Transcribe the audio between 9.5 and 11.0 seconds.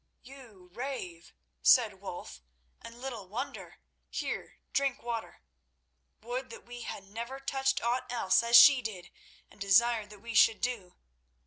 and desired that we should do.